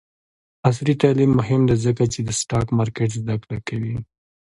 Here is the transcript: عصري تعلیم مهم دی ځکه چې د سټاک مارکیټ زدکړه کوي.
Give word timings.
عصري 0.67 0.93
تعلیم 1.01 1.31
مهم 1.39 1.61
دی 1.69 1.75
ځکه 1.85 2.03
چې 2.13 2.19
د 2.23 2.29
سټاک 2.39 2.67
مارکیټ 2.77 3.11
زدکړه 3.21 3.57
کوي. 3.67 3.95